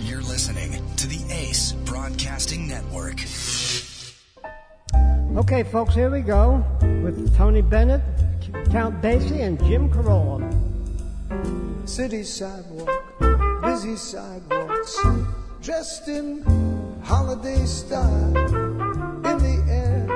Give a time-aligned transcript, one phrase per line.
[0.00, 3.20] You're listening to the Ace Broadcasting Network.
[5.36, 6.64] Okay, folks, here we go
[7.02, 8.02] with Tony Bennett,
[8.70, 10.42] Count Basie, and Jim Carolla.
[11.88, 14.98] City sidewalk, busy sidewalks,
[15.62, 16.42] dressed in
[17.02, 18.36] holiday style.
[18.36, 20.06] In the air,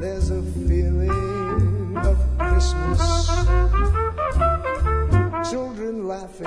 [0.00, 3.99] there's a feeling of Christmas.
[5.50, 6.46] Children laughing,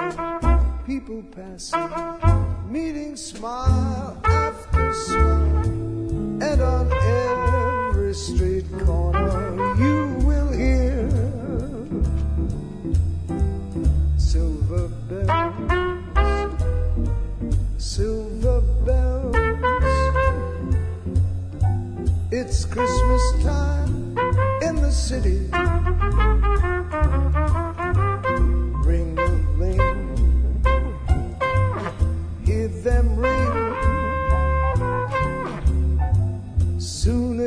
[0.86, 1.90] people passing,
[2.70, 5.66] meeting smile after smile,
[6.42, 11.10] and on every street corner you will hear
[14.18, 15.54] silver bells,
[17.78, 19.36] silver bells.
[22.32, 24.18] It's Christmas time
[24.62, 25.50] in the city.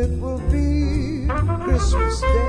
[0.06, 1.26] It will be
[1.64, 2.45] Christmas Day.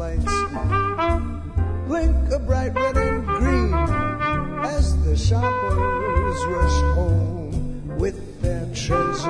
[0.00, 3.74] Stoplights, blink a bright red and green
[4.64, 9.22] as the shoppers rush home with their treasures.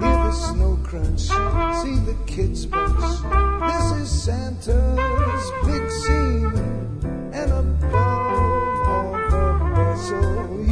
[0.00, 3.22] Hear the snow crunch, see the kids buzz.
[3.22, 6.52] This is Santa's big scene,
[7.34, 9.44] and above all the
[9.74, 10.64] bustle,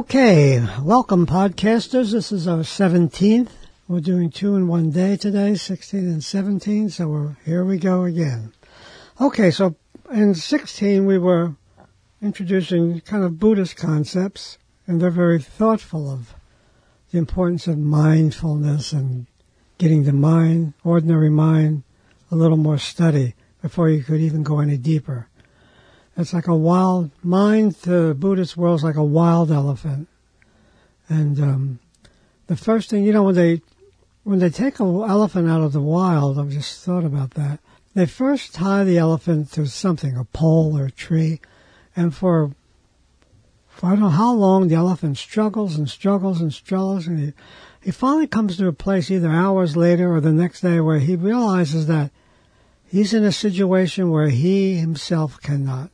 [0.00, 2.12] Okay, welcome, podcasters.
[2.12, 3.50] This is our 17th.
[3.86, 8.04] We're doing two in one day today, 16 and 17, so we're, here we go
[8.04, 8.54] again.
[9.20, 9.76] Okay, so
[10.10, 11.54] in 16 we were
[12.22, 14.56] introducing kind of Buddhist concepts,
[14.86, 16.34] and they're very thoughtful of
[17.12, 19.26] the importance of mindfulness and
[19.76, 21.82] getting the mind, ordinary mind,
[22.30, 25.28] a little more study before you could even go any deeper.
[26.16, 30.08] It's like a wild mind the Buddhist world is like a wild elephant.
[31.08, 31.78] And um,
[32.46, 33.62] the first thing you know when they
[34.24, 37.60] when they take an elephant out of the wild, I've just thought about that.
[37.94, 41.40] They first tie the elephant to something, a pole or a tree,
[41.96, 42.52] and for,
[43.68, 47.32] for I don't know how long the elephant struggles and struggles and struggles, and he,
[47.82, 51.16] he finally comes to a place either hours later or the next day where he
[51.16, 52.12] realizes that
[52.86, 55.90] he's in a situation where he himself cannot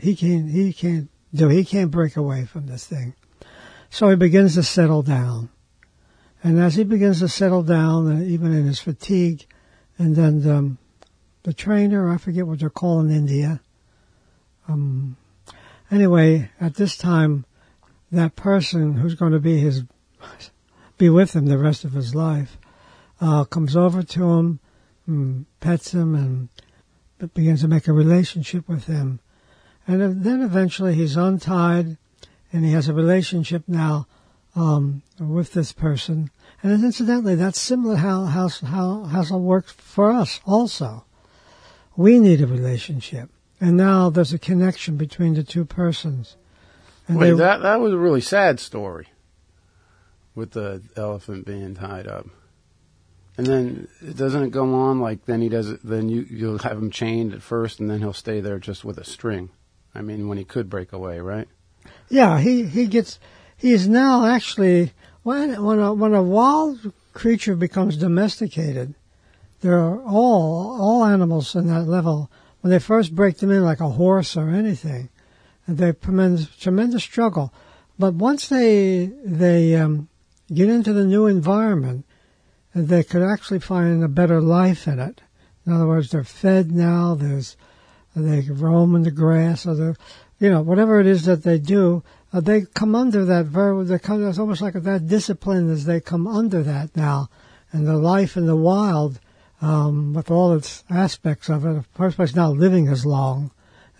[0.00, 3.14] he can't he can't do he can't break away from this thing.
[3.90, 5.50] So he begins to settle down.
[6.42, 9.46] And as he begins to settle down even in his fatigue
[9.98, 10.78] and then um,
[11.42, 13.60] the trainer i forget what they're called in india
[14.68, 15.16] um,
[15.90, 17.44] anyway at this time
[18.10, 19.82] that person who's going to be his
[20.96, 22.56] be with him the rest of his life
[23.20, 24.60] uh, comes over to him
[25.06, 26.48] and pets him and
[27.34, 29.20] begins to make a relationship with him
[29.88, 31.96] and then eventually he's untied
[32.52, 34.06] and he has a relationship now
[34.54, 36.30] um, with this person.
[36.62, 41.04] And incidentally, that's similar how how how how it works for us also.
[41.96, 43.30] we need a relationship.
[43.60, 46.36] And now there's a connection between the two persons.
[47.08, 49.08] And Wait, they- that that was a really sad story
[50.34, 52.26] with the elephant being tied up.
[53.36, 56.78] And then doesn't it go on like then he does it then you you'll have
[56.78, 59.50] him chained at first and then he'll stay there just with a string.
[59.94, 61.48] I mean when he could break away, right?
[62.08, 63.18] Yeah, he, he gets,
[63.56, 64.92] he is now actually,
[65.22, 68.94] when, when a, when a wild creature becomes domesticated,
[69.60, 72.30] there are all, all animals in that level,
[72.60, 75.08] when they first break them in like a horse or anything,
[75.66, 77.52] they tremendous, tremendous struggle.
[77.98, 80.08] But once they, they, um,
[80.52, 82.06] get into the new environment,
[82.74, 85.20] they could actually find a better life in it.
[85.66, 87.56] In other words, they're fed now, there's,
[88.22, 89.96] they roam in the grass or the,
[90.38, 93.98] you know, whatever it is that they do, uh, they come under that very, they
[93.98, 97.28] come, it's almost like that discipline as they come under that now.
[97.72, 99.20] And the life in the wild,
[99.60, 103.50] um, with all its aspects of it, first place not living as long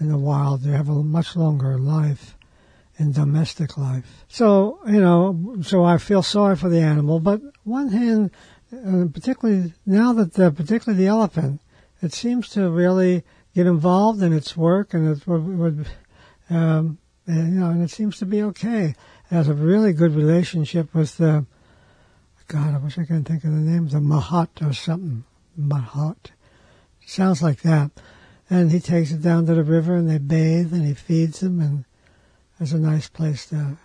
[0.01, 2.37] in the wild, they have a much longer life
[2.99, 4.25] in domestic life.
[4.29, 8.31] So, you know, so I feel sorry for the animal, but one hand,
[8.73, 11.61] uh, particularly now that the, particularly the elephant,
[12.03, 13.25] it seems to really
[13.55, 15.87] get involved in its work and it would,
[16.51, 18.95] um, you know, and it seems to be okay.
[19.31, 21.47] It has a really good relationship with the,
[22.47, 25.25] God, I wish I could think of the name, the Mahat or something.
[25.59, 26.31] Mahat.
[27.05, 27.91] Sounds like that.
[28.51, 31.61] And he takes it down to the river and they bathe and he feeds them
[31.61, 31.85] and
[32.61, 33.77] it's a nice place to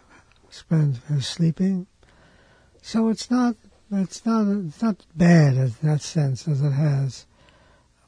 [0.49, 1.87] spend his sleeping.
[2.81, 3.55] So it's not,
[3.91, 7.25] it's not, it's not bad in that sense as it has.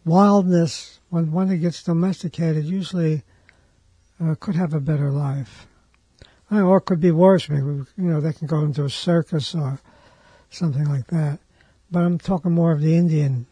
[0.05, 3.23] Wildness, when, it gets domesticated, usually
[4.23, 5.67] uh, could have a better life.
[6.51, 7.49] Or it could be worse.
[7.49, 9.79] Maybe, you know, they can go into a circus or
[10.49, 11.39] something like that.
[11.89, 13.47] But I'm talking more of the Indian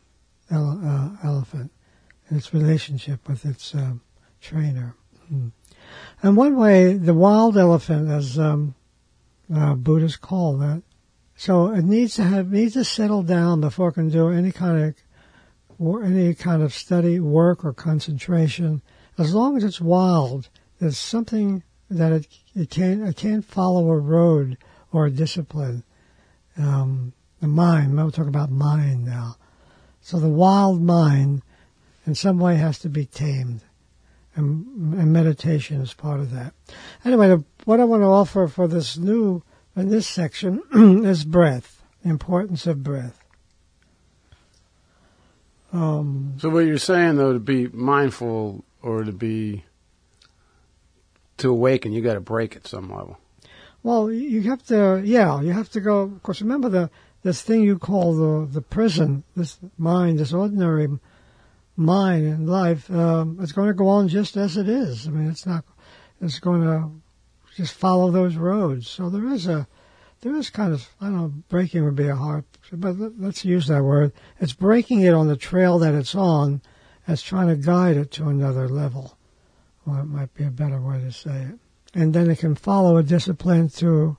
[0.52, 1.72] ele- uh, elephant
[2.30, 4.02] and its relationship with its um,
[4.42, 4.96] trainer.
[5.32, 5.52] Mm.
[6.22, 8.76] And one way, the wild elephant, as um,
[9.54, 10.84] uh, Buddhists call that,
[11.36, 14.84] so it needs to have needs to settle down before it can do any kind
[14.84, 14.96] of
[15.80, 18.82] or any kind of study, work, or concentration.
[19.18, 20.50] As long as it's wild,
[20.80, 24.58] there's something that it it can't it can't follow a road
[24.92, 25.84] or a discipline.
[26.58, 27.96] Um, the mind.
[27.96, 29.36] We'll talk about mind now.
[30.02, 31.42] So the wild mind,
[32.06, 33.62] in some way, has to be tamed,
[34.36, 36.54] and, and meditation is part of that.
[37.06, 39.44] Anyway, the, what I want to offer for this new
[39.76, 40.62] in this section
[41.06, 41.84] is breath.
[42.04, 43.23] The importance of breath.
[45.74, 49.66] Um, So what you're saying though to be mindful or to be
[51.38, 53.18] to awaken you got to break at some level.
[53.82, 56.02] Well, you have to, yeah, you have to go.
[56.02, 56.90] Of course, remember the
[57.24, 60.88] this thing you call the the prison, this mind, this ordinary
[61.76, 62.90] mind in life.
[62.90, 65.08] Um, it's going to go on just as it is.
[65.08, 65.66] I mean, it's not.
[66.22, 66.92] It's going to
[67.58, 68.88] just follow those roads.
[68.88, 69.68] So there is a,
[70.24, 73.46] there is kind of, I don't know, breaking would be a hard, but let- let's
[73.46, 74.12] use that word.
[74.40, 76.62] It's breaking it on the trail that it's on,
[77.08, 79.18] as trying to guide it to another level.
[79.86, 81.60] Well, it might be a better way to say it
[81.94, 84.18] and then it can follow a discipline to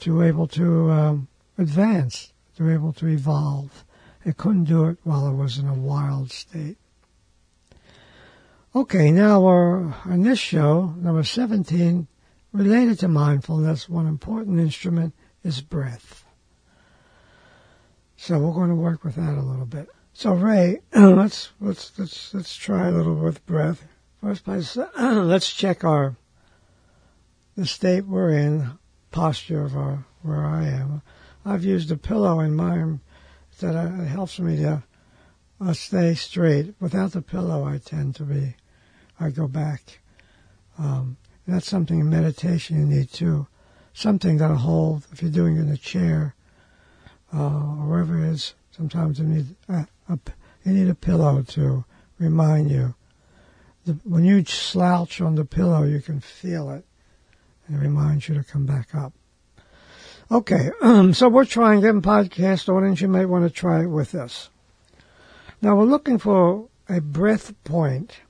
[0.00, 1.28] to able to um,
[1.58, 3.84] advance, to able to evolve.
[4.24, 6.76] It couldn't do it while it was in a wild state.
[8.76, 12.06] Okay, now we're on this show, number 17,
[12.52, 15.14] related to mindfulness, one important instrument
[15.48, 16.24] is breath.
[18.16, 19.88] So we're going to work with that a little bit.
[20.12, 23.84] So Ray, let's let's let's let's try a little with breath.
[24.22, 26.16] First place, let's check our
[27.56, 28.78] the state we're in,
[29.10, 31.02] posture of our where I am.
[31.44, 33.00] I've used a pillow in mine
[33.60, 33.74] that
[34.06, 34.82] helps me to
[35.60, 36.74] uh, stay straight.
[36.78, 38.54] Without the pillow, I tend to be,
[39.18, 40.00] I go back.
[40.78, 43.46] Um, that's something in meditation you need too.
[43.98, 46.36] Something that'll hold if you're doing it in a chair
[47.34, 48.54] uh, or wherever it is.
[48.70, 50.18] Sometimes you need a, a,
[50.64, 51.84] you need a pillow to
[52.20, 52.94] remind you.
[53.86, 56.84] The, when you slouch on the pillow, you can feel it
[57.66, 59.14] and it reminds you to come back up.
[60.30, 63.00] Okay, um, so we're trying getting podcast audience.
[63.00, 64.48] You might want to try it with us.
[65.60, 68.20] Now we're looking for a breath point.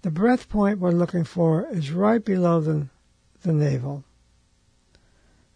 [0.00, 2.86] The breath point we're looking for is right below the,
[3.42, 4.04] the navel.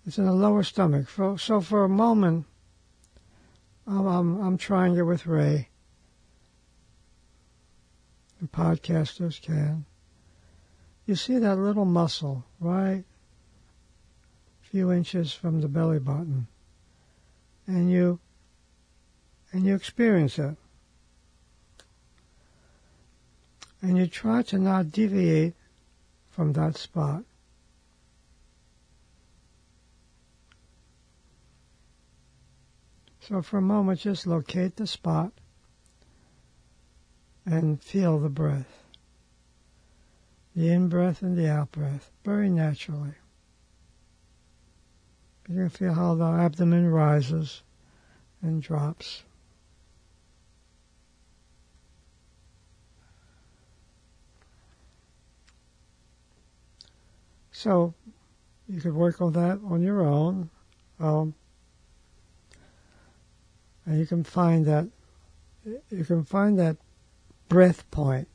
[0.06, 1.08] It's in the lower stomach.
[1.38, 2.46] So, for a moment,
[3.86, 5.68] I'm, I'm, I'm trying it with Ray.
[8.40, 9.84] The podcasters can
[11.06, 13.04] you see that little muscle right
[14.64, 16.48] a few inches from the belly button
[17.66, 18.18] and you
[19.52, 20.56] and you experience it
[23.82, 25.54] And you try to not deviate
[26.30, 27.24] from that spot.
[33.28, 35.32] So for a moment, just locate the spot
[37.46, 38.82] and feel the breath.
[40.56, 43.14] The in breath and the out breath, very naturally.
[45.48, 47.62] You can feel how the abdomen rises
[48.42, 49.22] and drops.
[57.52, 57.94] So
[58.68, 60.50] you could work on that on your own.
[60.98, 61.34] Um,
[63.86, 64.88] and you can find that
[65.90, 66.76] you can find that
[67.48, 68.28] breath point.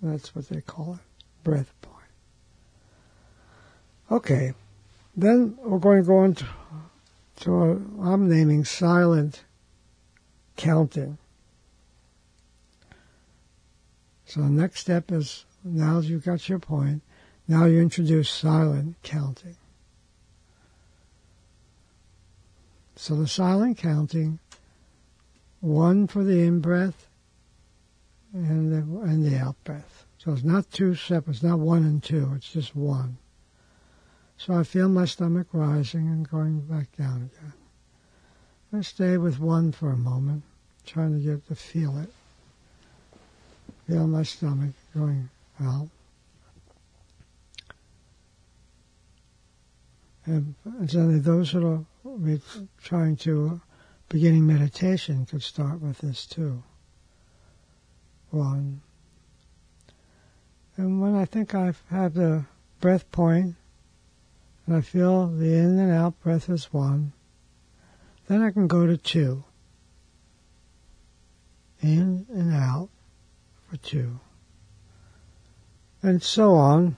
[0.00, 1.94] That's what they call it, breath point.
[4.10, 4.54] Okay,
[5.16, 6.46] then we're going to go into
[7.40, 7.70] to a,
[8.02, 9.44] I'm naming silent
[10.56, 11.18] counting.
[14.26, 17.02] So the next step is now you've got your point.
[17.46, 19.56] Now you introduce silent counting.
[22.96, 24.38] So the silent counting,
[25.64, 27.08] one for the in breath
[28.34, 30.04] and the, and the out breath.
[30.18, 33.16] So it's not two separate, it's not one and two, it's just one.
[34.36, 37.52] So I feel my stomach rising and going back down again.
[38.74, 40.42] I stay with one for a moment,
[40.84, 42.10] trying to get to feel it.
[43.86, 45.30] Feel my stomach going
[45.62, 45.88] out.
[50.26, 51.84] And certainly those that are
[52.82, 53.60] trying to
[54.08, 56.62] beginning meditation could start with this too.
[58.30, 58.82] One.
[60.76, 62.44] And when I think I've had the
[62.80, 63.54] breath point,
[64.66, 67.12] and I feel the in and out breath is one,
[68.26, 69.44] then I can go to two.
[71.80, 72.88] In and out
[73.68, 74.20] for two.
[76.02, 76.96] And so on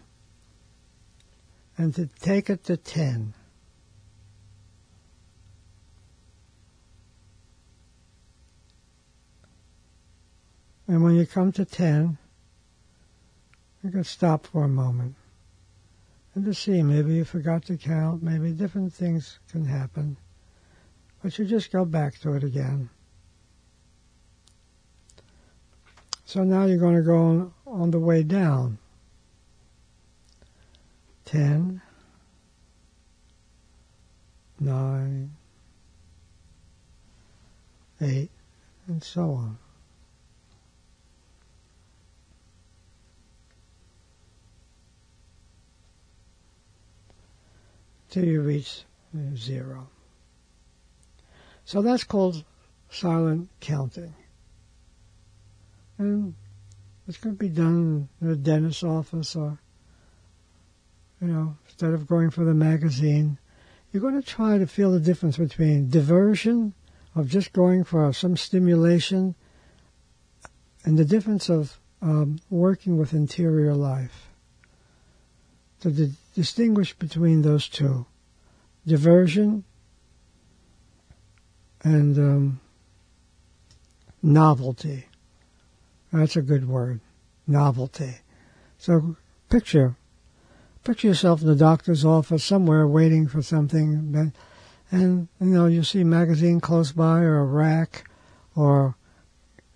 [1.78, 3.34] and to take it to 10.
[10.88, 12.18] And when you come to 10,
[13.82, 15.16] you can stop for a moment
[16.36, 20.18] and to see maybe you forgot to count, maybe different things can happen,
[21.22, 22.90] but you just go back to it again.
[26.26, 28.76] So now you're going to go on, on the way down.
[31.24, 31.80] 10,
[34.60, 35.30] 9,
[38.02, 38.30] 8,
[38.88, 39.58] and so on.
[48.16, 48.86] Till you reach
[49.34, 49.90] zero.
[51.66, 52.44] So that's called
[52.88, 54.14] silent counting.
[55.98, 56.34] And
[57.06, 59.58] it's going to be done in a dentist's office or
[61.20, 63.36] you know, instead of going for the magazine,
[63.92, 66.72] you're going to try to feel the difference between diversion
[67.14, 69.34] of just going for some stimulation
[70.86, 74.30] and the difference of um, working with interior life.
[75.82, 78.04] Di- distinguish between those two
[78.86, 79.64] diversion
[81.82, 82.60] and um,
[84.22, 85.06] novelty.
[86.12, 87.00] That's a good word,
[87.46, 88.16] novelty.
[88.76, 89.16] So
[89.48, 89.96] picture
[90.84, 94.32] picture yourself in the doctor's office somewhere waiting for something,
[94.92, 98.04] and you know you see a magazine close by or a rack,
[98.54, 98.94] or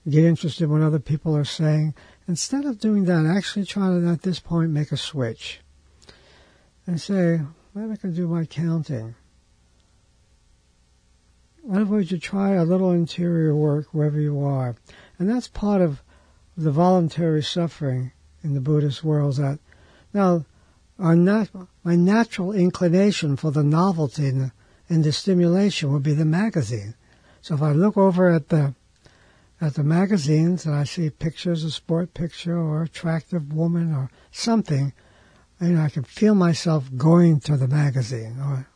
[0.08, 1.94] get interested when other people are saying.
[2.28, 5.60] Instead of doing that, actually try to at this point make a switch
[6.90, 7.40] and say,
[7.72, 9.14] maybe I can do my counting.
[11.64, 14.74] In other words, you try a little interior work wherever you are,
[15.16, 16.02] and that's part of
[16.56, 18.10] the voluntary suffering
[18.42, 19.36] in the Buddhist world.
[19.36, 19.60] That
[20.12, 20.46] now
[20.98, 21.50] our nat-
[21.84, 24.52] my natural inclination for the novelty and the,
[24.88, 26.96] and the stimulation would be the magazine.
[27.40, 28.74] So if I look over at the
[29.60, 34.92] at the magazines and I see pictures, a sport picture or attractive woman or something,
[35.68, 38.66] know, I can feel myself going to the magazine or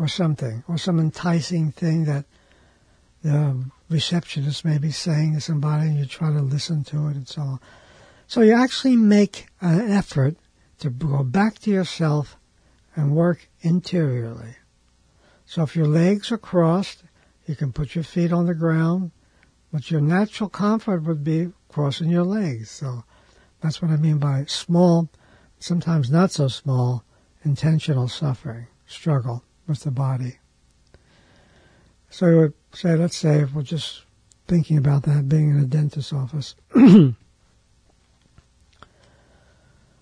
[0.00, 2.24] or something, or some enticing thing that
[3.22, 7.28] the receptionist may be saying to somebody and you try to listen to it and
[7.28, 7.60] so on.
[8.26, 10.36] So you actually make an effort
[10.78, 12.38] to go back to yourself
[12.96, 14.56] and work interiorly.
[15.44, 17.02] So if your legs are crossed,
[17.46, 19.10] you can put your feet on the ground,
[19.70, 22.70] but your natural comfort would be crossing your legs.
[22.70, 23.04] So
[23.60, 25.10] that's what I mean by small,
[25.60, 27.04] sometimes not so small,
[27.44, 30.38] intentional suffering, struggle with the body.
[32.08, 34.02] So you would say, let's say, if we're just
[34.48, 36.56] thinking about that being in a dentist's office.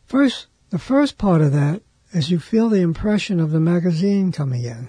[0.06, 1.82] First, the first part of that
[2.14, 4.88] is you feel the impression of the magazine coming in.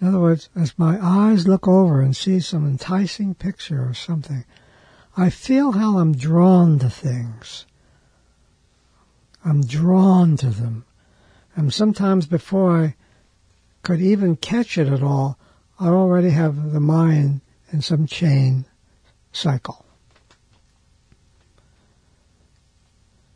[0.00, 4.46] In other words, as my eyes look over and see some enticing picture or something,
[5.16, 7.66] I feel how I'm drawn to things.
[9.44, 10.84] I'm drawn to them.
[11.54, 12.94] And sometimes before I
[13.82, 15.38] could even catch it at all,
[15.78, 17.40] I already have the mind
[17.70, 18.64] in some chain
[19.32, 19.84] cycle.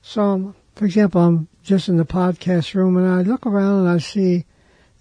[0.00, 3.99] So, for example, I'm just in the podcast room and I look around and I
[3.99, 4.45] see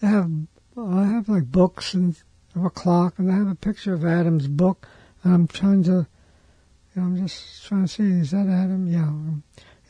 [0.01, 0.31] they have
[0.77, 2.17] I have like books and
[2.55, 4.87] a clock and I have a picture of Adam's book
[5.23, 6.07] and I'm trying to
[6.95, 8.87] you know, I'm just trying to see is that Adam?
[8.87, 9.11] Yeah,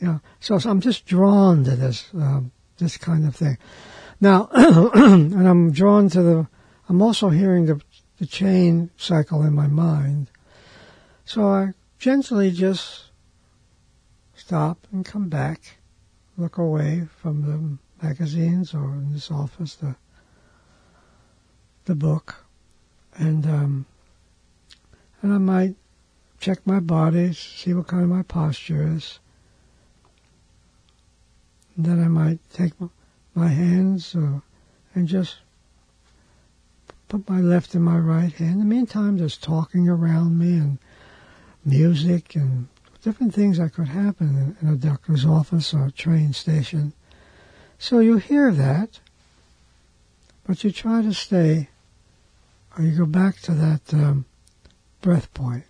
[0.00, 0.18] yeah.
[0.40, 2.40] So, so I'm just drawn to this uh,
[2.78, 3.58] this kind of thing.
[4.20, 6.48] Now, and I'm drawn to the.
[6.88, 7.80] I'm also hearing the
[8.18, 10.30] the chain cycle in my mind.
[11.24, 13.10] So I gently just
[14.34, 15.78] stop and come back,
[16.36, 19.96] look away from the magazines or in this office the
[21.84, 22.44] the book,
[23.14, 23.86] and um,
[25.22, 25.76] and I might
[26.40, 29.18] check my body, see what kind of my posture is.
[31.76, 32.72] Then I might take
[33.34, 34.40] my hands uh,
[34.94, 35.36] and just
[37.08, 38.54] put my left and my right hand.
[38.54, 40.78] In the meantime, there's talking around me and
[41.64, 42.68] music and
[43.02, 46.92] different things that could happen in, in a doctor's office or a train station.
[47.78, 49.00] So you hear that,
[50.46, 51.68] but you try to stay,
[52.76, 54.24] or you go back to that um,
[55.02, 55.65] breath point.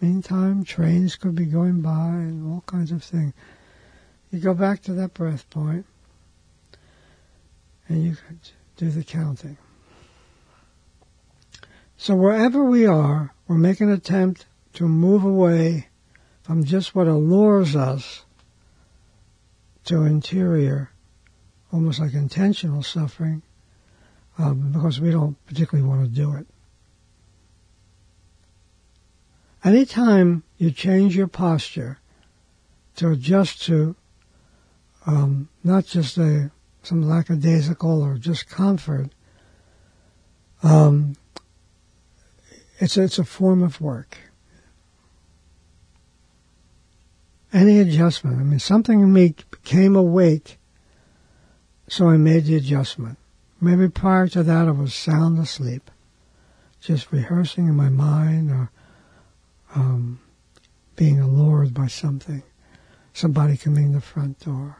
[0.00, 3.32] Meantime, trains could be going by and all kinds of things.
[4.30, 5.86] You go back to that breath point,
[7.88, 8.38] and you could
[8.76, 9.56] do the counting.
[11.96, 15.88] So wherever we are, we're making an attempt to move away
[16.42, 18.24] from just what allures us
[19.84, 20.90] to interior,
[21.72, 23.42] almost like intentional suffering,
[24.36, 26.46] um, because we don't particularly want to do it.
[29.64, 31.98] Anytime you change your posture
[32.96, 33.96] to adjust to
[35.06, 36.50] um, not just a
[36.82, 39.10] some lackadaisical or just comfort,
[40.62, 41.16] um,
[42.78, 44.18] it's it's a form of work.
[47.52, 48.38] Any adjustment.
[48.38, 50.58] I mean, something in me became awake,
[51.88, 53.18] so I made the adjustment.
[53.60, 55.90] Maybe prior to that, I was sound asleep,
[56.80, 58.70] just rehearsing in my mind or
[59.76, 60.18] um,
[60.96, 62.42] being allured by something.
[63.12, 64.78] Somebody coming in the front door.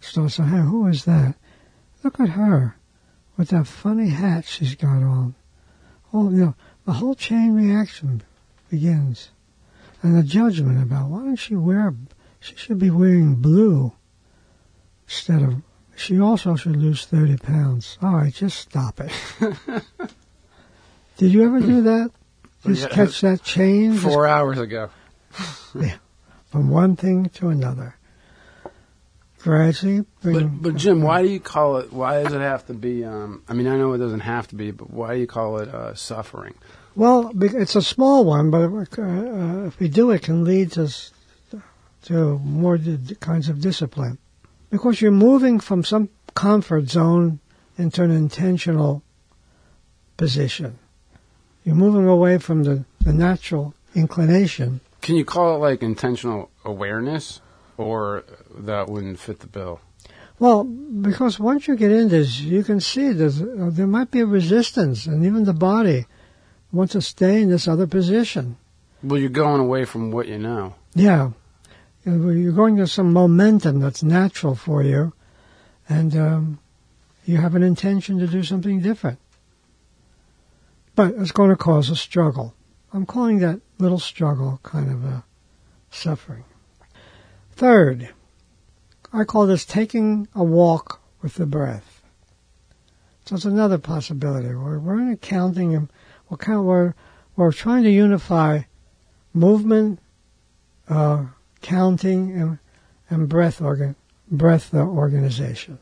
[0.00, 1.34] So saying, hey, who is that?
[2.04, 2.76] Look at her
[3.36, 5.34] with that funny hat she's got on.
[6.12, 8.22] Oh, you know, the whole chain reaction
[8.70, 9.30] begins.
[10.02, 11.94] And the judgment about why don't she wear,
[12.38, 13.92] she should be wearing blue
[15.06, 15.62] instead of,
[15.96, 17.98] she also should lose 30 pounds.
[18.00, 19.12] All right, just stop it.
[21.16, 22.12] Did you ever do that?
[22.66, 23.42] Just catch that?
[23.42, 24.90] Just- Four hours ago.
[25.74, 25.96] yeah,
[26.50, 27.94] from one thing to another.
[29.40, 31.92] Gradually But, but Jim, why do you call it?
[31.92, 33.04] Why does it have to be?
[33.04, 35.58] Um, I mean, I know it doesn't have to be, but why do you call
[35.58, 36.54] it uh, suffering?
[36.96, 40.92] Well, it's a small one, but uh, if we do, it can lead to
[42.02, 42.78] to more
[43.20, 44.18] kinds of discipline,
[44.70, 47.38] because you're moving from some comfort zone
[47.76, 49.02] into an intentional
[50.16, 50.78] position.
[51.64, 54.80] You're moving away from the, the natural inclination.
[55.02, 57.40] Can you call it like intentional awareness,
[57.76, 59.80] or that wouldn't fit the bill?
[60.38, 64.20] Well, because once you get in this, you can see there's, uh, there might be
[64.20, 66.06] a resistance, and even the body
[66.70, 68.56] wants to stay in this other position.
[69.02, 70.74] Well, you're going away from what you know.
[70.94, 71.30] Yeah.
[72.04, 75.12] Know, You're going to some momentum that's natural for you,
[75.88, 76.58] and um,
[77.24, 79.18] you have an intention to do something different.
[80.98, 82.56] But it's going to cause a struggle.
[82.92, 85.22] I'm calling that little struggle kind of a
[85.92, 86.42] suffering.
[87.52, 88.08] Third,
[89.12, 92.02] I call this taking a walk with the breath.
[93.26, 94.48] So it's another possibility.
[94.48, 95.88] We're, we're in accounting and
[96.28, 96.94] we're, kind of, we're,
[97.36, 98.62] we're trying to unify
[99.32, 100.00] movement,
[100.88, 101.26] uh,
[101.62, 102.58] counting, and,
[103.08, 103.94] and breath organ,
[104.28, 105.78] breath organization.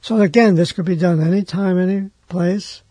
[0.00, 2.82] So again, this could be done anytime, any place.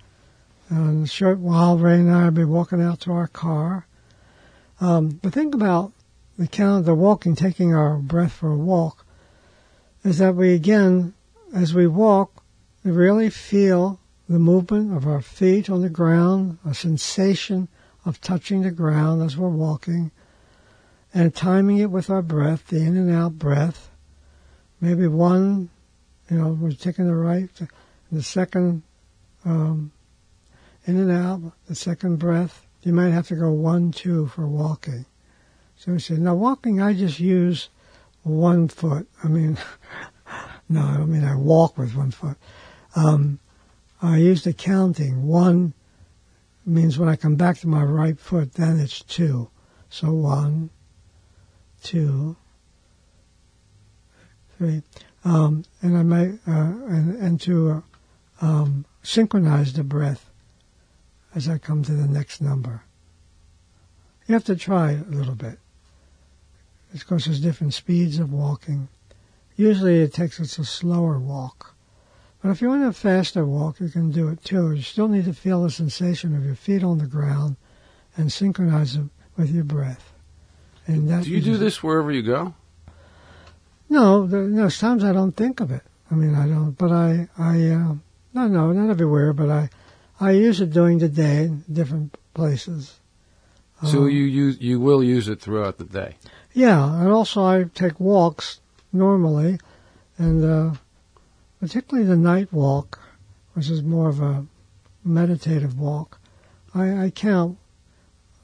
[0.69, 3.87] In a short while, Ray and I will be walking out to our car.
[4.79, 5.93] Um, the thing about
[6.37, 9.03] the count, the walking, taking our breath for a walk,
[10.03, 11.15] is that we again,
[11.55, 12.43] as we walk,
[12.83, 17.67] we really feel the movement of our feet on the ground, a sensation
[18.05, 20.11] of touching the ground as we're walking
[21.13, 23.89] and timing it with our breath, the in and out breath.
[24.79, 25.69] Maybe one,
[26.29, 27.49] you know, we're taking the right,
[28.11, 28.83] the second
[29.43, 29.91] um,
[30.89, 32.65] in and out, the second breath.
[32.81, 35.05] You might have to go one, two for walking.
[35.75, 37.69] So he said, now walking, I just use
[38.23, 39.07] one foot.
[39.23, 39.59] I mean,
[40.69, 42.37] no, I don't mean I walk with one foot.
[42.95, 43.39] Um,
[44.01, 45.27] I use the counting.
[45.27, 45.73] One
[46.65, 49.51] means when I come back to my right foot, then it's two.
[49.89, 50.71] So one,
[51.83, 52.35] two,
[54.57, 54.81] three,
[55.23, 57.81] um, and I may uh, and, and to uh,
[58.41, 60.28] um, synchronize the breath
[61.35, 62.83] as I come to the next number.
[64.27, 65.59] You have to try a little bit.
[66.93, 68.87] Of course, there's different speeds of walking.
[69.55, 71.75] Usually it takes us a slower walk.
[72.41, 74.73] But if you want a faster walk, you can do it too.
[74.73, 77.57] You still need to feel the sensation of your feet on the ground
[78.15, 79.03] and synchronize it
[79.35, 80.13] with your breath.
[80.87, 82.53] And that Do you do this wherever you go?
[83.89, 85.81] No, there, there's times I don't think of it.
[86.09, 87.95] I mean, I don't, but I, I, uh,
[88.33, 89.69] no, no, not everywhere, but I,
[90.19, 92.99] I use it during the day in different places.
[93.83, 96.15] So Um, you use you will use it throughout the day.
[96.53, 98.59] Yeah, and also I take walks
[98.91, 99.59] normally,
[100.17, 100.73] and uh,
[101.59, 102.99] particularly the night walk,
[103.53, 104.45] which is more of a
[105.03, 106.19] meditative walk.
[106.75, 107.57] I, I count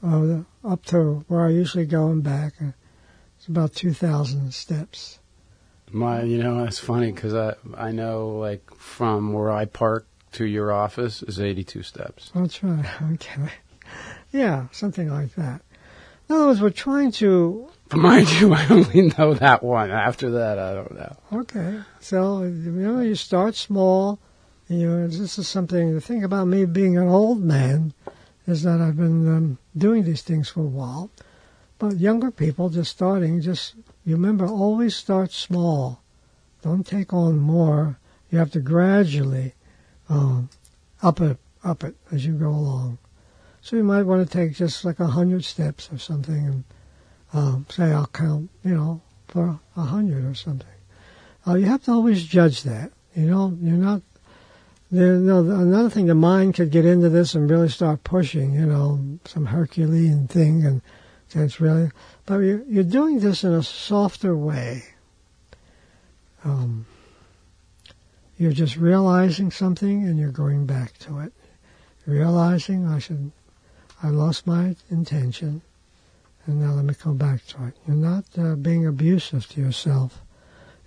[0.02, 2.54] uh, up to where I usually go and back.
[2.60, 2.72] Uh,
[3.36, 5.18] it's about two thousand steps.
[5.92, 10.44] My, you know, it's funny because I I know like from where I park to
[10.44, 12.30] your office is 82 steps.
[12.34, 12.86] That's right.
[13.14, 13.50] Okay.
[14.32, 15.62] Yeah, something like that.
[16.28, 17.68] In other words, we're trying to.
[17.94, 19.90] Mind you, I only know that one.
[19.90, 21.16] After that, I don't know.
[21.32, 24.18] Okay, so you know, you start small.
[24.68, 25.94] You know, this is something.
[25.94, 27.94] The thing about me being an old man
[28.46, 31.10] is that I've been um, doing these things for a while.
[31.78, 36.02] But younger people just starting, just you remember, always start small.
[36.62, 37.98] Don't take on more.
[38.30, 39.54] You have to gradually
[40.08, 40.48] um,
[41.02, 42.98] up it, up it as you go along.
[43.60, 46.64] So you might want to take just like a hundred steps or something, and
[47.32, 50.68] um, say I'll count, you know, for a hundred or something.
[51.46, 52.92] Uh, you have to always judge that.
[53.14, 54.02] You know, you're not.
[54.92, 58.52] There, no, another thing, the mind could get into this and really start pushing.
[58.52, 60.80] You know, some Herculean thing, and
[61.32, 61.90] that's really.
[62.24, 64.84] But you're, you're doing this in a softer way.
[66.44, 66.86] Um,
[68.38, 71.32] you're just realizing something, and you're going back to it.
[72.06, 73.32] Realizing I should,
[74.02, 75.62] I lost my intention,
[76.46, 77.74] and now let me come back to it.
[77.86, 80.22] You're not uh, being abusive to yourself.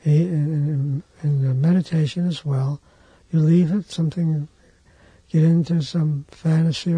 [0.06, 2.80] In, in, in meditation as well,
[3.32, 4.48] you leave it something,
[5.30, 6.94] get into some fantasy,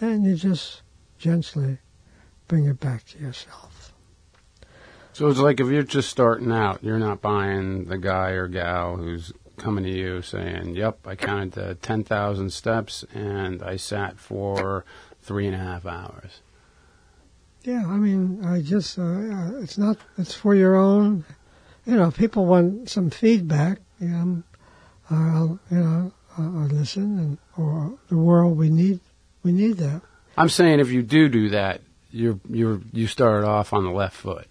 [0.00, 0.82] and you just
[1.18, 1.78] gently
[2.46, 3.92] bring it back to yourself.
[5.12, 8.96] So it's like if you're just starting out, you're not buying the guy or gal
[8.96, 14.18] who's coming to you saying, "Yep, I counted to ten thousand steps and I sat
[14.18, 14.84] for
[15.22, 16.40] three and a half hours."
[17.62, 21.24] Yeah, I mean, I just, uh, uh, it's not, it's for your own,
[21.84, 24.42] you know, people want some feedback, you know,
[25.10, 29.00] I'll, you know, I'll, listen and, or the world, we need,
[29.42, 30.02] we need that.
[30.36, 31.80] I'm saying if you do do that,
[32.12, 34.46] you're you're you started off on the left foot.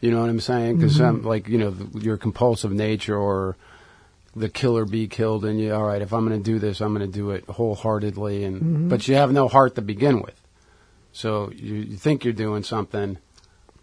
[0.00, 0.76] You know what I'm saying?
[0.76, 1.24] Because Mhm.
[1.24, 3.56] like you know the, your compulsive nature or
[4.34, 5.74] the killer bee killed in you.
[5.74, 8.62] All right, if I'm going to do this, I'm going to do it wholeheartedly, and
[8.62, 8.88] Mhm.
[8.88, 10.40] but you have no heart to begin with.
[11.12, 13.18] So you, you think you're doing something,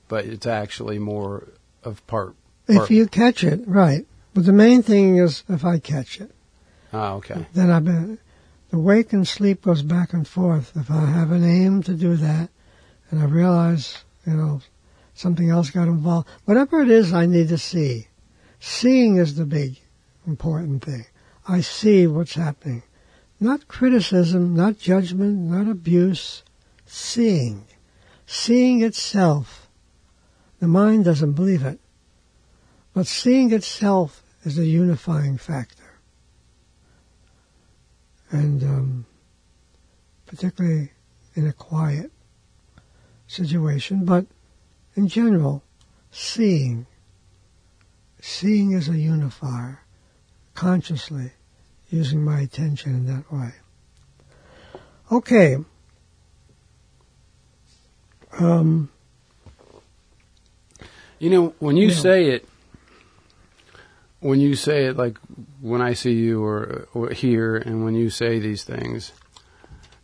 [0.08, 1.48] but it's actually more
[1.84, 2.36] of part.
[2.68, 4.06] If you catch it, right.
[4.34, 6.32] But the main thing is if I catch it,
[6.94, 7.46] oh, okay.
[7.54, 8.20] then I've been,
[8.70, 10.72] the wake and sleep goes back and forth.
[10.76, 12.50] If I have an aim to do that,
[13.12, 14.62] and I realize, you know,
[15.14, 18.08] something else got involved, whatever it is I need to see,
[18.60, 19.80] seeing is the big
[20.30, 21.06] important thing.
[21.48, 22.84] I see what's happening.
[23.40, 26.44] Not criticism, not judgment, not abuse,
[26.86, 27.66] seeing.
[28.26, 29.70] Seeing itself.
[30.60, 31.80] The mind doesn't believe it.
[32.94, 36.00] But seeing itself is a unifying factor.
[38.30, 39.06] And um,
[40.28, 40.92] particularly
[41.36, 42.12] in a quiet
[43.26, 44.26] situation, but
[44.96, 45.64] in general,
[46.12, 46.86] seeing.
[48.22, 49.82] Seeing is a unifier,
[50.60, 51.32] consciously
[51.90, 53.52] using my attention in that way.
[55.10, 55.58] Okay.
[58.40, 58.90] Um,
[61.20, 62.02] You know, when you Yeah.
[62.08, 62.48] say it,
[64.22, 65.18] when you say it, like
[65.62, 69.12] when I see you or, or here, and when you say these things,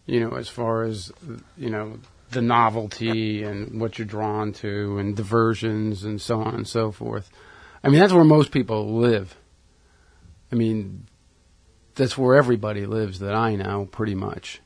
[0.07, 1.11] You know, as far as
[1.57, 1.97] you know,
[2.29, 7.27] the novelty and what you're drawn to, and diversions and so on and so forth.
[7.83, 9.35] I mean, that's where most people live.
[10.51, 11.07] I mean,
[11.95, 14.61] that's where everybody lives that I know, pretty much.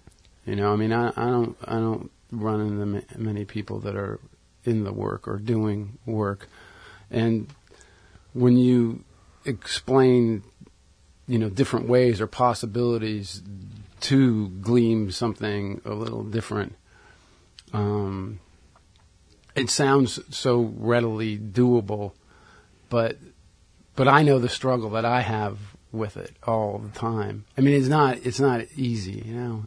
[0.45, 3.95] You know, I mean, I, I don't, I don't run into ma- many people that
[3.95, 4.19] are
[4.63, 6.47] in the work or doing work,
[7.09, 7.47] and
[8.33, 9.03] when you
[9.45, 10.43] explain,
[11.27, 13.41] you know, different ways or possibilities
[14.01, 16.75] to glean something a little different,
[17.73, 18.39] um,
[19.55, 22.13] it sounds so readily doable,
[22.89, 23.17] but
[23.99, 25.59] but I know the struggle that I have
[25.91, 27.43] with it all the time.
[27.57, 29.65] I mean, it's not it's not easy, you know.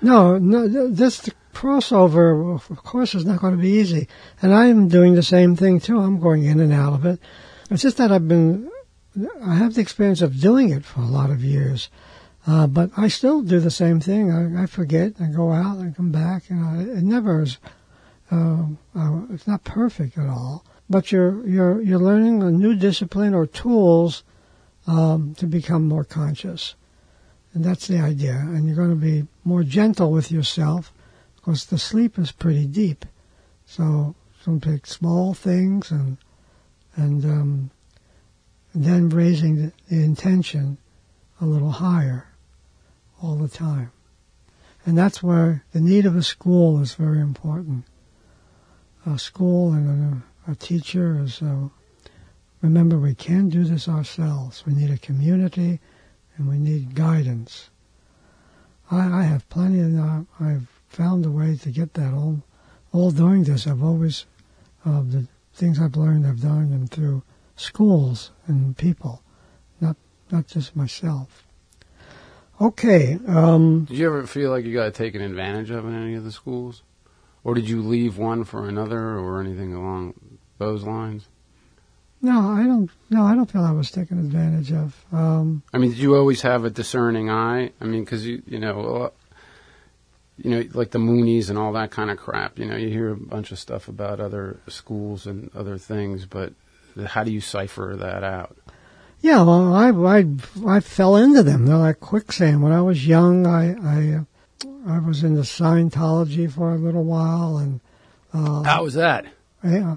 [0.00, 4.06] No, no, this crossover, of course, is not going to be easy.
[4.40, 5.98] And I'm doing the same thing too.
[5.98, 7.18] I'm going in and out of it.
[7.68, 8.70] It's just that I've been,
[9.44, 11.88] I have the experience of doing it for a lot of years.
[12.46, 14.30] Uh, but I still do the same thing.
[14.30, 15.14] I, I forget.
[15.20, 16.48] I go out and come back.
[16.48, 17.58] Know, it never is.
[18.30, 20.64] Uh, uh, it's not perfect at all.
[20.92, 24.24] But you're you're you're learning a new discipline or tools
[24.86, 26.74] um, to become more conscious,
[27.54, 28.34] and that's the idea.
[28.34, 30.92] And you're going to be more gentle with yourself
[31.36, 33.06] because the sleep is pretty deep.
[33.64, 36.18] So some pick small things and
[36.94, 37.70] and, um,
[38.74, 40.76] then raising the, the intention
[41.40, 42.28] a little higher
[43.22, 43.90] all the time.
[44.84, 47.84] And that's where the need of a school is very important.
[49.06, 51.68] A school and a, a teacher uh,
[52.62, 54.64] remember we can't do this ourselves.
[54.66, 55.80] We need a community
[56.36, 57.70] and we need guidance.
[58.90, 62.42] I, I have plenty of, uh, I've found a way to get that all,
[62.92, 63.66] all doing this.
[63.66, 64.26] I've always,
[64.84, 67.22] uh, the things I've learned, I've done them through
[67.56, 69.22] schools and people,
[69.80, 69.96] not,
[70.30, 71.46] not just myself.
[72.60, 73.18] Okay.
[73.26, 76.32] Um, Did you ever feel like you got taken advantage of in any of the
[76.32, 76.82] schools,
[77.44, 80.14] or did you leave one for another, or anything along
[80.62, 81.26] those lines?
[82.24, 82.88] no, I don't.
[83.10, 85.04] No, I don't feel I was taken advantage of.
[85.12, 87.72] Um, I mean, did you always have a discerning eye?
[87.80, 89.10] I mean, because you you know,
[90.38, 92.58] you know, like the Moonies and all that kind of crap.
[92.58, 96.52] You know, you hear a bunch of stuff about other schools and other things, but
[97.06, 98.56] how do you cipher that out?
[99.22, 100.26] yeah, well, I, I,
[100.66, 101.66] I fell into them.
[101.66, 102.62] They're like quicksand.
[102.62, 104.24] When I was young, I, I, uh,
[104.86, 107.80] I was into Scientology for a little while, and
[108.34, 109.26] uh, How was that?
[109.64, 109.96] Yeah.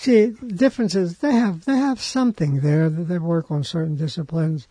[0.00, 3.96] See, the difference is they have they have something there that they work on certain
[3.96, 4.66] disciplines.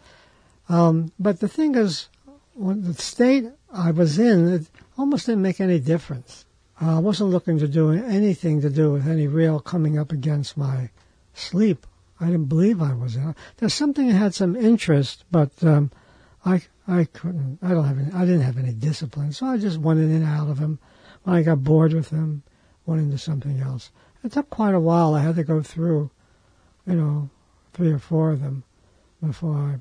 [0.67, 2.09] Um, but the thing is,
[2.55, 6.45] when the state I was in, it almost didn't make any difference.
[6.81, 10.89] I wasn't looking to do anything to do with any real coming up against my
[11.35, 11.85] sleep.
[12.19, 13.35] I didn't believe I was in.
[13.57, 15.91] There's something that had some interest, but um,
[16.43, 17.59] I I couldn't.
[17.61, 18.11] I don't have any.
[18.13, 20.79] I didn't have any discipline, so I just went in and out of them.
[21.21, 22.41] When I got bored with them,
[22.87, 23.91] went into something else.
[24.23, 25.13] It took quite a while.
[25.13, 26.09] I had to go through,
[26.85, 27.29] you know,
[27.73, 28.63] three or four of them
[29.25, 29.75] before I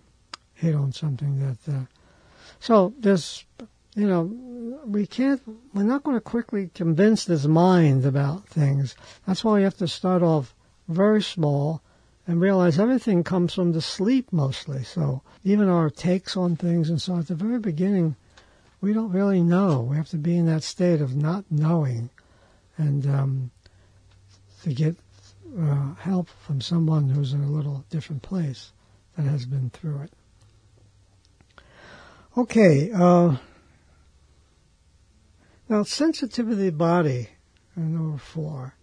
[0.54, 1.72] hit on something that.
[1.72, 1.84] Uh,
[2.60, 3.44] so there's,
[3.94, 4.22] you know,
[4.84, 5.40] we can't.
[5.74, 8.96] We're not going to quickly convince this mind about things.
[9.26, 10.54] That's why we have to start off
[10.88, 11.82] very small
[12.26, 14.84] and realize everything comes from the sleep mostly.
[14.84, 18.16] So even our takes on things and so at the very beginning,
[18.80, 19.80] we don't really know.
[19.80, 22.10] We have to be in that state of not knowing,
[22.76, 23.50] and um,
[24.68, 24.96] to get
[25.58, 28.72] uh, help from someone who's in a little different place
[29.16, 30.12] that has been through it.
[32.36, 33.36] Okay, uh,
[35.68, 37.28] now sensitivity body,
[37.76, 38.74] uh, number four.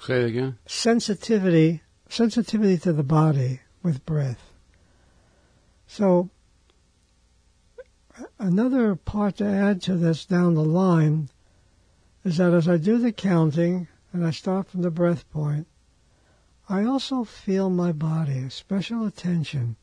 [0.00, 0.58] Say it again.
[0.66, 4.52] Sensitivity, sensitivity to the body with breath.
[5.86, 6.28] So,
[8.38, 11.30] another part to add to this down the line
[12.24, 15.66] is that as I do the counting and I start from the breath point,
[16.68, 19.76] I also feel my body, a special attention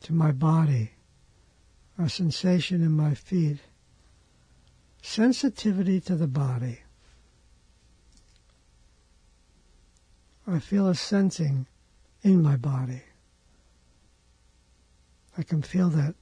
[0.00, 0.92] to my body,
[1.98, 3.58] a sensation in my feet,
[5.02, 6.80] sensitivity to the body.
[10.46, 11.66] I feel a sensing
[12.22, 13.02] in my body.
[15.36, 16.14] I can feel that.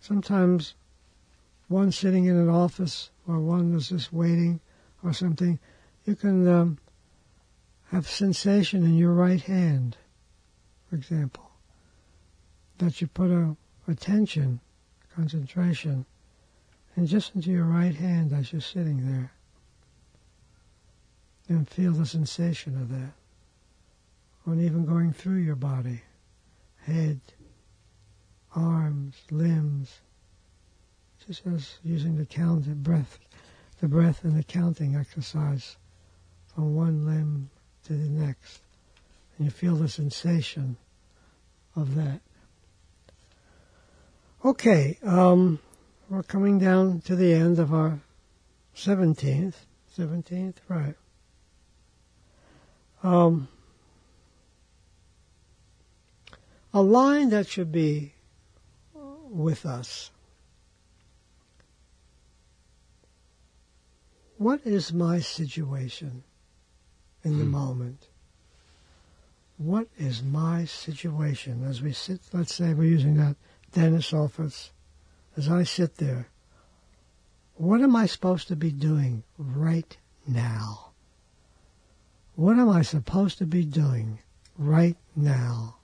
[0.00, 0.74] Sometimes
[1.72, 4.60] one sitting in an office or one is just waiting
[5.02, 5.58] or something,
[6.04, 6.78] you can um,
[7.90, 9.96] have sensation in your right hand,
[10.88, 11.50] for example,
[12.78, 13.56] that you put a
[13.88, 14.60] attention,
[15.14, 16.06] concentration,
[16.94, 19.32] and just into your right hand as you're sitting there.
[21.48, 23.12] And feel the sensation of that.
[24.46, 26.02] Or even going through your body,
[26.84, 27.20] head,
[28.54, 30.00] arms, limbs,
[31.26, 33.18] just as using the count, the breath,
[33.80, 35.76] the breath and the counting exercise
[36.54, 37.50] from one limb
[37.84, 38.62] to the next.
[39.36, 40.76] And you feel the sensation
[41.76, 42.20] of that.
[44.44, 45.60] Okay, um,
[46.08, 48.00] we're coming down to the end of our
[48.76, 49.54] 17th.
[49.96, 50.94] 17th, right.
[53.02, 53.48] Um,
[56.74, 58.14] a line that should be
[58.94, 60.10] with us.
[64.42, 66.24] What is my situation
[67.22, 67.52] in the Hmm.
[67.52, 68.08] moment?
[69.56, 72.22] What is my situation as we sit?
[72.32, 73.36] Let's say we're using that
[73.70, 74.72] dentist office.
[75.36, 76.26] As I sit there,
[77.54, 80.90] what am I supposed to be doing right now?
[82.34, 84.18] What am I supposed to be doing
[84.58, 85.76] right now?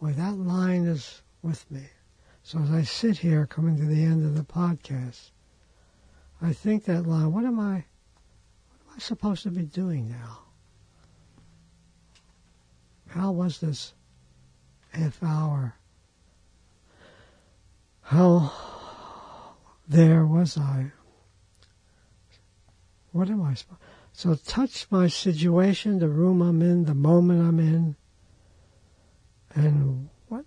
[0.00, 1.90] Well, that line is with me.
[2.42, 5.32] So as I sit here coming to the end of the podcast,
[6.42, 7.84] I think that line, what am I
[8.72, 10.38] what am I supposed to be doing now?
[13.08, 13.92] How was this
[14.90, 15.74] half hour?
[18.02, 18.52] How
[19.88, 20.92] there was I?
[23.12, 23.80] What am I supposed
[24.12, 27.96] So touch my situation, the room I'm in, the moment I'm in,
[29.54, 30.44] and what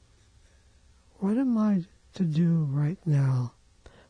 [1.20, 1.84] what am I
[2.16, 3.54] to do right now?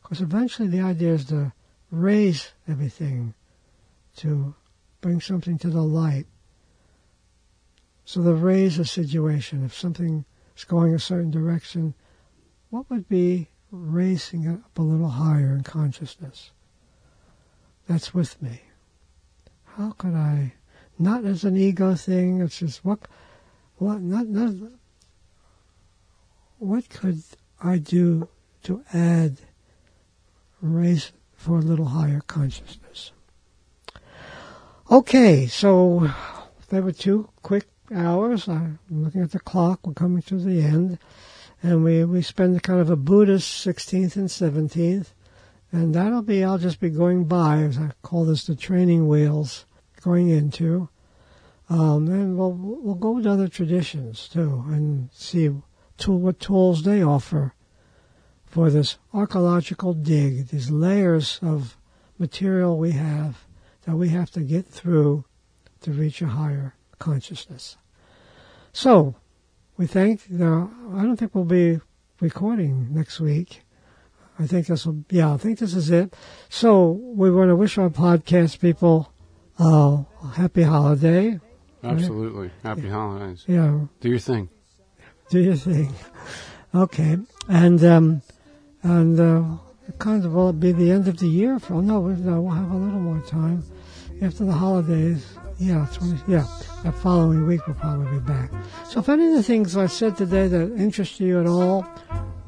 [0.02, 1.52] Because eventually the idea is to
[1.94, 3.34] raise everything,
[4.16, 4.54] to
[5.00, 6.26] bring something to the light.
[8.04, 10.24] So to raise a situation, if something
[10.56, 11.94] is going a certain direction,
[12.70, 16.50] what would be raising it up a little higher in consciousness?
[17.88, 18.62] That's with me.
[19.64, 20.54] How could I,
[20.98, 23.00] not as an ego thing, it's just what,
[23.76, 24.54] what, not, not,
[26.58, 27.22] what could
[27.60, 28.28] I do
[28.64, 29.38] to add,
[30.60, 31.12] raise
[31.44, 33.12] for a little higher consciousness?
[34.90, 36.10] Okay, so
[36.70, 38.48] there were two quick hours.
[38.48, 39.86] I'm looking at the clock.
[39.86, 40.98] We're coming to the end.
[41.62, 45.08] And we, we spend kind of a Buddhist 16th and 17th.
[45.70, 49.66] And that'll be, I'll just be going by, as I call this the training wheels,
[50.02, 50.88] going into.
[51.68, 55.50] Um, and we'll, we'll go with other traditions too and see
[55.98, 57.54] tool, what tools they offer
[58.54, 61.76] for this archaeological dig, these layers of
[62.20, 63.44] material we have
[63.84, 65.24] that we have to get through
[65.80, 67.76] to reach a higher consciousness.
[68.72, 69.16] So,
[69.76, 71.80] we thank the, I don't think we'll be
[72.20, 73.62] recording next week.
[74.38, 76.14] I think this will, yeah, I think this is it.
[76.48, 79.12] So, we want to wish our podcast people
[79.58, 81.40] uh, a happy holiday.
[81.82, 82.52] Absolutely.
[82.62, 83.42] Happy holidays.
[83.48, 84.48] Yeah, Do your thing.
[85.28, 85.92] do your thing.
[86.76, 87.16] Okay,
[87.48, 88.22] and um,
[88.84, 89.44] and uh,
[89.88, 91.58] it kind of will be the end of the year.
[91.58, 93.64] For no, we- no, we'll have a little more time
[94.22, 95.26] after the holidays.
[95.58, 96.46] Yeah, 20, yeah,
[96.82, 98.50] that following week we'll probably be back.
[98.88, 101.86] So if any of the things I said today that interest you at all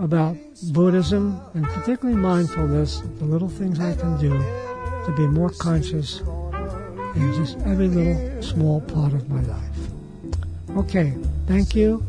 [0.01, 0.37] about
[0.73, 6.21] Buddhism and particularly mindfulness, the little things I can do to be more conscious
[7.15, 9.79] in just every little small part of my life.
[10.77, 11.15] Okay,
[11.47, 12.05] thank you,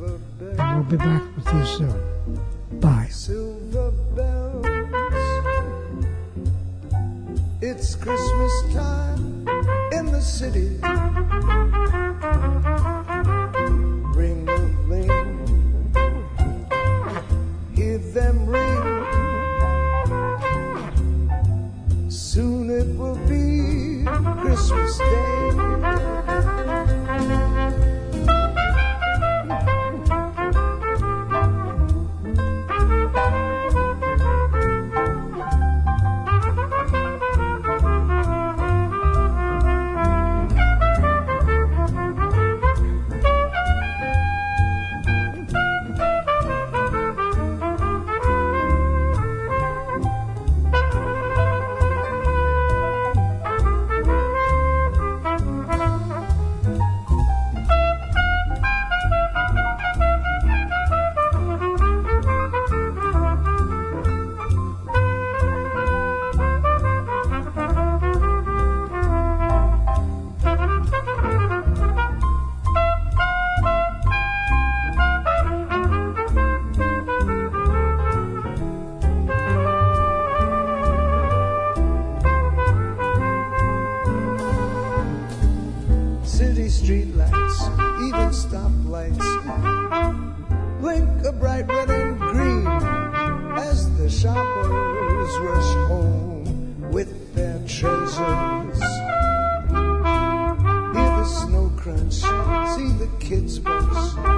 [0.57, 2.79] and we'll be back with you soon.
[2.79, 3.07] Bye.
[3.71, 4.65] Silver bells.
[7.61, 9.47] It's Christmas time
[9.91, 10.79] in the city.
[103.19, 104.36] kids was.